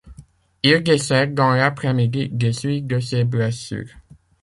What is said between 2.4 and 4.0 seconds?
suites de ses blessures.